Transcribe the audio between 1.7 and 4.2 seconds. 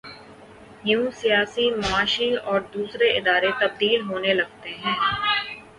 معاشی اور دوسرے ادارے تبدیل